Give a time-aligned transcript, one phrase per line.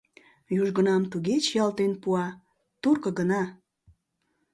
[0.61, 2.27] Южгунам туге чиялтен пуа,
[2.81, 3.43] турко гына!